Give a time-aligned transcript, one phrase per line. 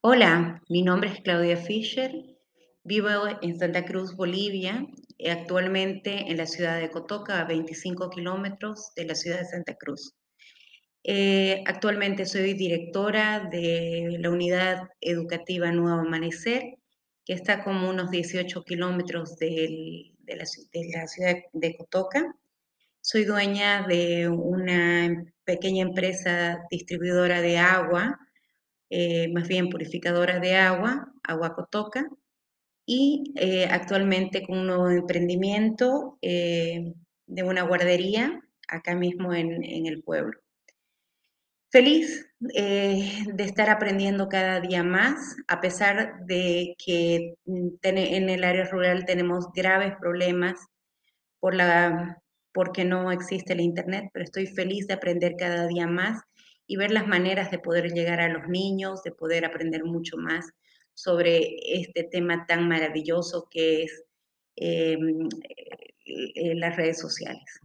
[0.00, 2.12] Hola, mi nombre es Claudia Fischer,
[2.84, 3.08] vivo
[3.42, 4.86] en Santa Cruz, Bolivia,
[5.28, 10.14] actualmente en la ciudad de Cotoca, a 25 kilómetros de la ciudad de Santa Cruz.
[11.02, 16.62] Eh, actualmente soy directora de la unidad educativa Nuevo Amanecer,
[17.24, 20.46] que está como unos 18 kilómetros de, de la
[21.08, 22.36] ciudad de Cotoca.
[23.00, 28.16] Soy dueña de una pequeña empresa distribuidora de agua,
[28.90, 32.08] eh, más bien purificadora de agua, Agua Cotoca,
[32.86, 36.94] y eh, actualmente con un nuevo emprendimiento eh,
[37.26, 40.38] de una guardería acá mismo en, en el pueblo.
[41.70, 48.64] Feliz de estar aprendiendo cada día más, a pesar de que mm, en el área
[48.64, 50.58] rural tenemos graves problemas
[51.40, 56.22] por la, porque no existe el Internet, pero estoy feliz de aprender cada día más
[56.68, 60.52] y ver las maneras de poder llegar a los niños, de poder aprender mucho más
[60.94, 64.04] sobre este tema tan maravilloso que es
[64.56, 64.96] eh,
[66.54, 67.60] las redes sociales.